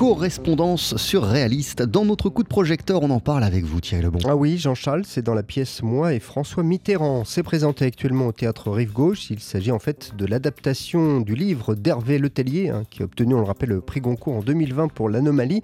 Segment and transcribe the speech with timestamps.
[0.00, 1.82] correspondance surréaliste.
[1.82, 4.20] Dans notre coup de projecteur, on en parle avec vous, Thierry Lebon.
[4.24, 7.26] Ah oui, Jean-Charles, c'est dans la pièce Moi et François Mitterrand.
[7.26, 9.28] C'est présenté actuellement au théâtre Rive Gauche.
[9.28, 13.40] Il s'agit en fait de l'adaptation du livre d'Hervé Letellier, hein, qui a obtenu, on
[13.40, 15.60] le rappelle, le prix Goncourt en 2020 pour l'anomalie.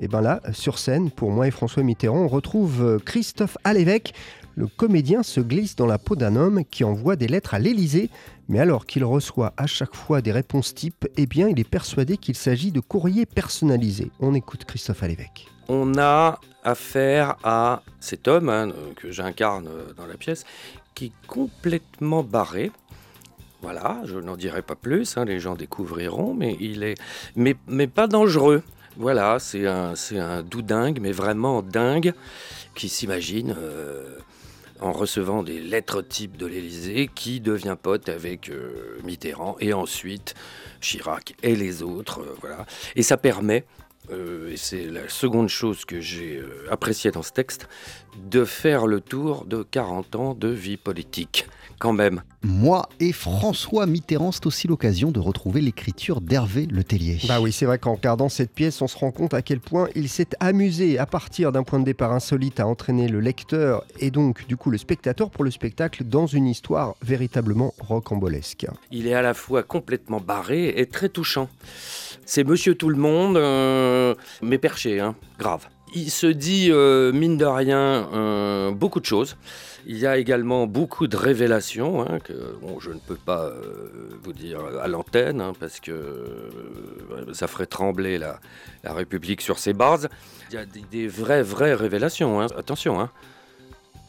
[0.00, 4.12] Et bien là, sur scène, pour moi et François Mitterrand, on retrouve Christophe Alévèque.
[4.58, 8.10] Le comédien se glisse dans la peau d'un homme qui envoie des lettres à l'Élysée,
[8.48, 12.16] mais alors qu'il reçoit à chaque fois des réponses types, eh bien il est persuadé
[12.16, 14.10] qu'il s'agit de courriers personnalisés.
[14.18, 15.46] On écoute Christophe Alévèque.
[15.68, 20.44] On a affaire à cet homme hein, que j'incarne dans la pièce,
[20.96, 22.72] qui est complètement barré,
[23.62, 26.96] voilà, je n'en dirai pas plus, hein, les gens découvriront, mais il est,
[27.36, 28.64] mais, pas dangereux.
[28.96, 32.12] Voilà, c'est un, c'est un doudingue, mais vraiment dingue,
[32.74, 34.18] qui s'imagine euh,
[34.80, 40.34] en recevant des lettres types de l'Élysée, qui devient pote avec euh, Mitterrand et ensuite
[40.80, 42.20] Chirac et les autres.
[42.20, 43.64] Euh, voilà, et ça permet
[44.10, 47.68] et c'est la seconde chose que j'ai appréciée dans ce texte,
[48.30, 51.46] de faire le tour de 40 ans de vie politique
[51.78, 52.22] quand même.
[52.42, 57.18] Moi et François Mitterrand, c'est aussi l'occasion de retrouver l'écriture d'Hervé Letellier.
[57.26, 59.88] Bah oui, c'est vrai qu'en regardant cette pièce, on se rend compte à quel point
[59.94, 64.10] il s'est amusé à partir d'un point de départ insolite à entraîner le lecteur et
[64.10, 68.66] donc du coup le spectateur pour le spectacle dans une histoire véritablement rocambolesque.
[68.90, 71.48] Il est à la fois complètement barré et très touchant.
[72.28, 75.66] C'est Monsieur Tout le Monde, euh, mais perché, hein, grave.
[75.94, 79.38] Il se dit, euh, mine de rien, euh, beaucoup de choses.
[79.86, 82.34] Il y a également beaucoup de révélations hein, que
[82.80, 83.50] je ne peux pas
[84.22, 86.50] vous dire à l'antenne hein, parce que
[87.32, 88.38] ça ferait trembler la,
[88.84, 90.10] République sur ses bases.
[90.50, 92.40] Il y a des, vraies, vraies révélations.
[92.40, 93.08] Attention,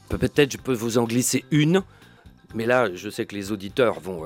[0.10, 1.84] peut-être je peux vous en glisser une,
[2.54, 4.24] mais là, je sais que les auditeurs vont.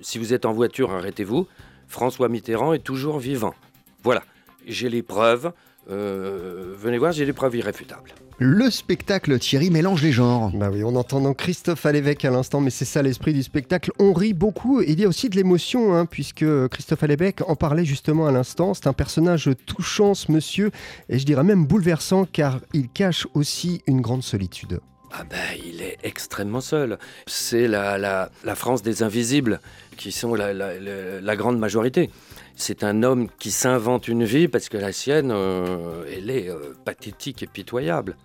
[0.00, 1.46] si vous êtes en voiture, arrêtez-vous.
[1.88, 3.54] François Mitterrand est toujours vivant.
[4.02, 4.22] Voilà,
[4.66, 5.52] j'ai les preuves.
[5.90, 8.14] Euh, venez voir, j'ai des preuves irréfutables.
[8.38, 10.50] Le spectacle Thierry mélange les genres.
[10.52, 13.92] Bah oui, on entend donc Christophe Alévèque à l'instant, mais c'est ça l'esprit du spectacle.
[14.00, 17.54] On rit beaucoup et il y a aussi de l'émotion, hein, puisque Christophe Alévèque en
[17.54, 18.74] parlait justement à l'instant.
[18.74, 20.72] C'est un personnage touchant, ce monsieur,
[21.08, 24.80] et je dirais même bouleversant, car il cache aussi une grande solitude.
[25.16, 26.98] Ah ben, il est extrêmement seul.
[27.28, 29.60] C'est la, la, France des invisibles,
[29.96, 32.10] qui sont la, grande majorité.
[32.56, 36.74] C'est un homme qui s'invente une vie parce que la sienne, euh, elle est euh,
[36.84, 38.16] pathétique et pitoyable.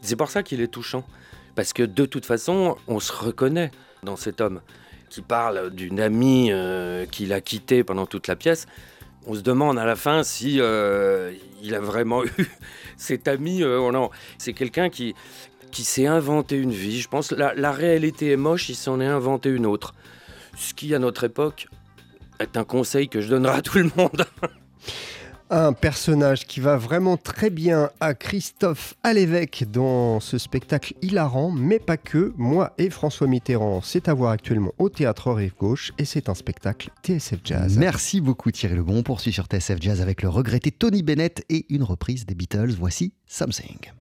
[0.00, 1.04] C'est pour ça qu'il est touchant.
[1.54, 3.70] Parce que de toute façon, on se reconnaît
[4.02, 4.62] dans cet homme
[5.10, 8.66] qui parle d'une amie euh, qu'il a quittée pendant toute la pièce.
[9.26, 12.48] On se demande à la fin si il a vraiment eu
[12.96, 13.60] cet ami.
[13.60, 15.14] non, c'est quelqu'un qui,
[15.70, 17.00] qui s'est inventé une vie.
[17.00, 19.94] Je pense la, la réalité est moche, il s'en est inventé une autre.
[20.56, 21.68] Ce qui, à notre époque,
[22.40, 24.24] est un conseil que je donnerai à tout le monde.
[25.50, 31.78] un personnage qui va vraiment très bien à Christophe Alévèque dans ce spectacle hilarant, mais
[31.78, 32.32] pas que.
[32.36, 36.34] Moi et François Mitterrand, c'est à voir actuellement au Théâtre Rive Gauche et c'est un
[36.34, 37.78] spectacle TSF Jazz.
[37.78, 38.98] Merci beaucoup Thierry Lebon.
[38.98, 42.74] On poursuit sur TSF Jazz avec le regretté Tony Bennett et une reprise des Beatles.
[42.78, 43.92] Voici Something.